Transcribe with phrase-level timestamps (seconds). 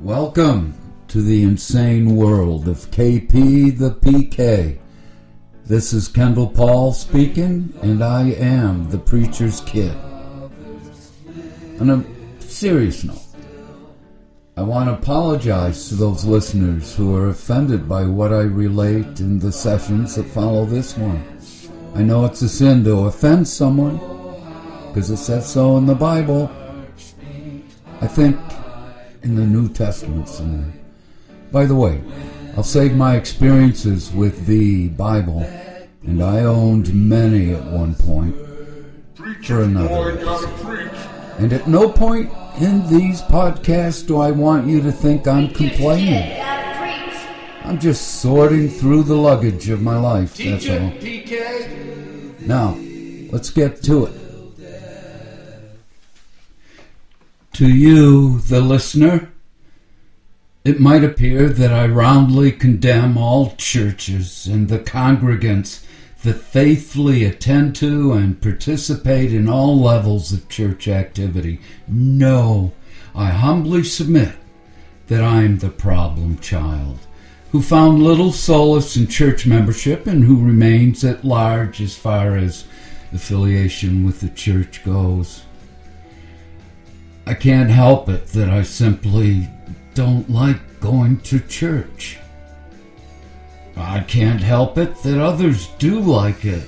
[0.00, 0.74] Welcome
[1.08, 4.78] to the insane world of KP the PK.
[5.66, 9.92] This is Kendall Paul speaking, and I am the preacher's kid.
[11.80, 12.04] On a
[12.40, 13.18] serious note,
[14.56, 19.40] I want to apologize to those listeners who are offended by what I relate in
[19.40, 21.24] the sessions that follow this one.
[21.96, 23.96] I know it's a sin to offend someone
[24.86, 26.48] because it says so in the Bible.
[28.00, 28.38] I think
[29.22, 30.72] in the New Testament somewhere.
[31.50, 32.00] By the way,
[32.56, 35.40] I'll save my experiences with the Bible,
[36.02, 38.36] and I owned many at one point
[39.44, 40.18] for another.
[41.38, 46.40] And at no point in these podcasts do I want you to think I'm complaining.
[47.64, 50.92] I'm just sorting through the luggage of my life, that's all.
[52.40, 52.76] Now,
[53.30, 54.27] let's get to it.
[57.58, 59.32] To you, the listener,
[60.64, 65.84] it might appear that I roundly condemn all churches and the congregants
[66.22, 71.58] that faithfully attend to and participate in all levels of church activity.
[71.88, 72.74] No,
[73.12, 74.36] I humbly submit
[75.08, 77.00] that I am the problem child
[77.50, 82.66] who found little solace in church membership and who remains at large as far as
[83.12, 85.42] affiliation with the church goes.
[87.28, 89.50] I can't help it that I simply
[89.92, 92.16] don't like going to church.
[93.76, 96.66] I can't help it that others do like it.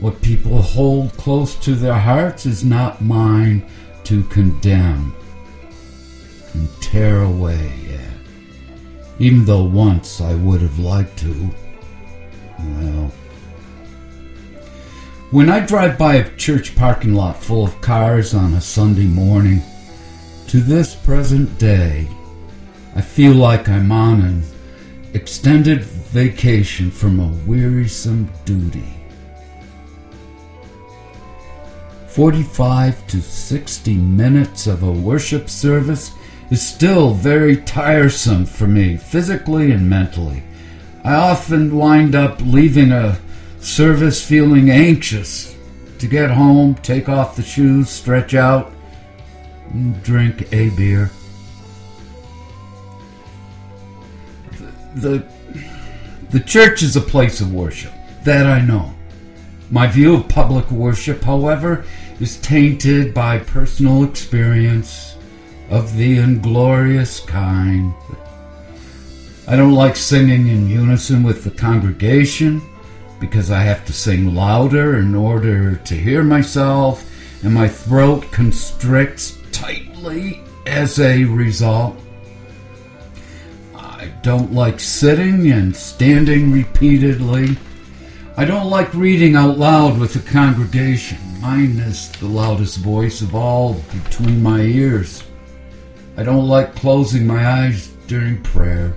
[0.00, 3.64] What people hold close to their hearts is not mine
[4.02, 5.14] to condemn
[6.52, 9.20] and tear away at.
[9.20, 11.50] Even though once I would have liked to.
[12.58, 13.12] Well,
[15.30, 19.62] when I drive by a church parking lot full of cars on a Sunday morning,
[20.46, 22.08] to this present day,
[22.96, 24.42] I feel like I'm on an
[25.12, 28.94] extended vacation from a wearisome duty.
[32.06, 36.10] 45 to 60 minutes of a worship service
[36.50, 40.42] is still very tiresome for me, physically and mentally.
[41.04, 43.18] I often wind up leaving a
[43.60, 45.56] service feeling anxious
[45.98, 48.72] to get home, take off the shoes, stretch out,
[49.72, 51.10] and drink a beer.
[54.94, 55.26] The, the,
[56.30, 57.92] the church is a place of worship,
[58.24, 58.94] that I know.
[59.70, 61.84] My view of public worship, however,
[62.20, 65.16] is tainted by personal experience
[65.70, 67.92] of the inglorious kind.
[69.46, 72.62] I don't like singing in unison with the congregation
[73.20, 77.04] because I have to sing louder in order to hear myself,
[77.42, 81.96] and my throat constricts tightly as a result.
[83.74, 87.56] I don't like sitting and standing repeatedly.
[88.36, 91.18] I don't like reading out loud with the congregation.
[91.40, 93.74] Mine is the loudest voice of all
[94.04, 95.24] between my ears.
[96.16, 98.94] I don't like closing my eyes during prayer.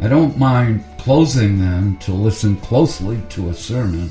[0.00, 4.10] I don't mind closing them to listen closely to a sermon.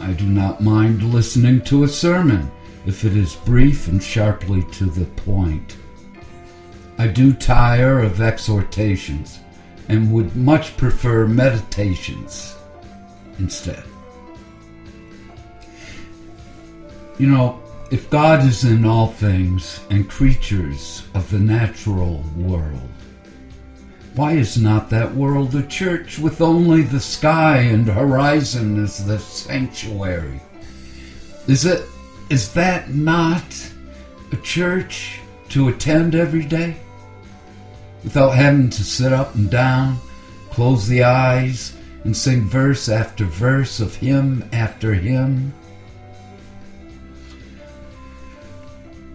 [0.00, 2.50] I do not mind listening to a sermon
[2.84, 5.76] if it is brief and sharply to the point.
[6.98, 9.38] I do tire of exhortations
[9.88, 12.56] and would much prefer meditations
[13.38, 13.84] instead.
[17.18, 22.88] You know, if God is in all things and creatures of the natural world,
[24.14, 29.18] why is not that world a church with only the sky and horizon as the
[29.18, 30.40] sanctuary?
[31.46, 31.86] Is it
[32.28, 33.44] is that not
[34.30, 36.76] a church to attend every day?
[38.04, 39.98] Without having to sit up and down,
[40.50, 45.54] close the eyes, and sing verse after verse of hymn after hymn?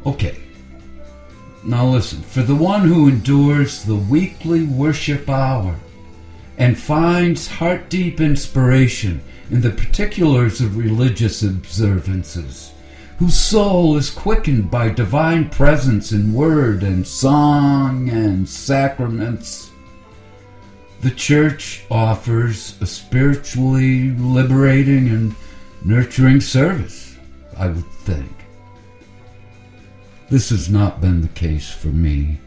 [0.05, 0.37] Okay,
[1.67, 5.75] now listen, for the one who endures the weekly worship hour
[6.57, 9.21] and finds heart deep inspiration
[9.51, 12.71] in the particulars of religious observances,
[13.19, 19.69] whose soul is quickened by divine presence in word and song and sacraments,
[21.01, 25.35] the church offers a spiritually liberating and
[25.83, 27.17] nurturing service,
[27.57, 28.31] I would think.
[30.29, 32.39] This has not been the case for me.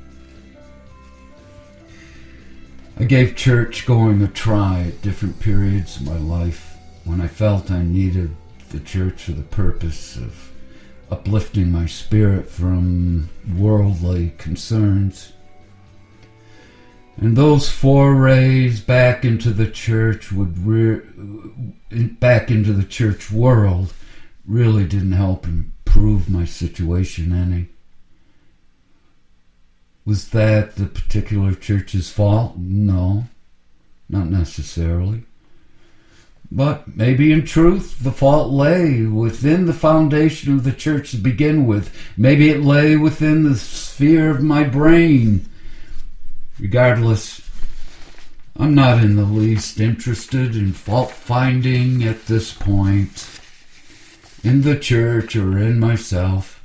[2.98, 7.70] I gave church going a try at different periods of my life when I felt
[7.70, 8.36] I needed
[8.68, 10.52] the church for the purpose of
[11.10, 15.32] uplifting my spirit from worldly concerns.
[17.16, 21.00] And those forays back into the church would re-
[22.20, 23.94] back into the church world
[24.46, 25.44] really didn't help
[25.90, 27.66] improve my situation any.
[30.04, 32.56] Was that the particular church's fault?
[32.56, 33.24] No,
[34.08, 35.24] not necessarily.
[36.52, 41.66] But maybe in truth the fault lay within the foundation of the church to begin
[41.66, 41.92] with.
[42.16, 45.48] Maybe it lay within the sphere of my brain.
[46.58, 47.40] Regardless,
[48.56, 53.39] I'm not in the least interested in fault finding at this point,
[54.42, 56.64] in the church or in myself.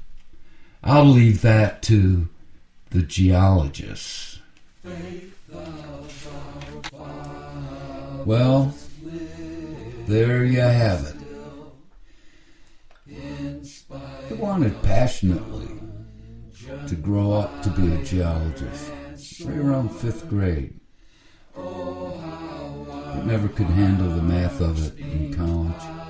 [0.84, 2.30] I'll leave that to
[2.92, 4.40] the geologists.
[8.26, 8.74] Well,
[10.08, 11.16] there you have it.
[14.30, 15.70] I wanted passionately
[16.88, 18.92] to grow up to be a geologist,
[19.44, 20.80] right around fifth grade.
[21.56, 26.05] But never could handle the math of it in college.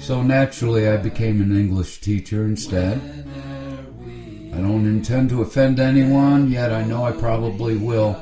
[0.00, 3.00] So naturally, I became an English teacher instead.
[4.54, 8.16] I don't intend to offend anyone, yet I know I probably will.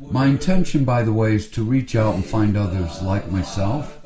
[0.00, 3.96] My intention, by the way, is to reach out and find others like myself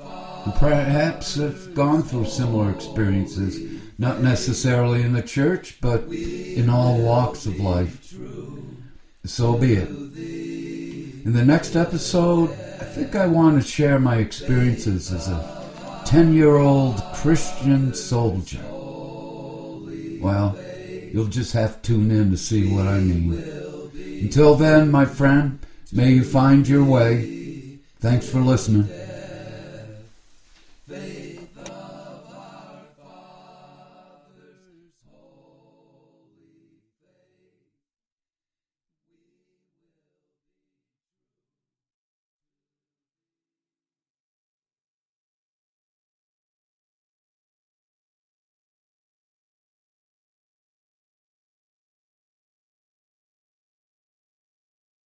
[0.44, 6.98] who perhaps have gone through similar experiences, not necessarily in the church, but in all
[7.00, 8.14] walks of life.
[9.24, 9.88] So be it.
[9.88, 15.53] In the next episode, I think I want to share my experiences as a
[16.14, 18.62] 10 year old Christian soldier.
[20.22, 20.56] Well,
[21.12, 23.42] you'll just have to tune in to see what I mean.
[24.22, 25.58] Until then, my friend,
[25.92, 27.80] may you find your way.
[27.98, 28.88] Thanks for listening.